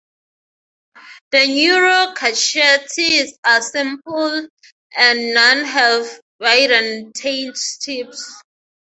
[1.31, 4.47] The neurochaetae are simple
[4.97, 8.41] and none have bidentate tips.